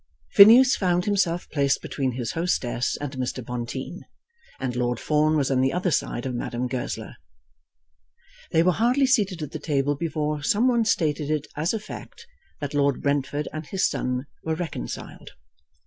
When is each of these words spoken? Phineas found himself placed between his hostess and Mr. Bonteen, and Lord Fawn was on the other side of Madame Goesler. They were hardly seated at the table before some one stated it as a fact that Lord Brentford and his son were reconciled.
Phineas 0.31 0.75
found 0.75 1.05
himself 1.05 1.47
placed 1.51 1.79
between 1.79 2.13
his 2.13 2.31
hostess 2.31 2.97
and 2.99 3.11
Mr. 3.17 3.45
Bonteen, 3.45 4.01
and 4.59 4.75
Lord 4.75 4.99
Fawn 4.99 5.37
was 5.37 5.51
on 5.51 5.61
the 5.61 5.71
other 5.71 5.91
side 5.91 6.25
of 6.25 6.33
Madame 6.33 6.65
Goesler. 6.67 7.17
They 8.51 8.63
were 8.63 8.71
hardly 8.71 9.05
seated 9.05 9.43
at 9.43 9.51
the 9.51 9.59
table 9.59 9.93
before 9.95 10.41
some 10.41 10.67
one 10.67 10.85
stated 10.85 11.29
it 11.29 11.45
as 11.55 11.71
a 11.71 11.79
fact 11.79 12.25
that 12.61 12.73
Lord 12.73 13.03
Brentford 13.03 13.47
and 13.53 13.67
his 13.67 13.87
son 13.87 14.25
were 14.43 14.55
reconciled. 14.55 15.33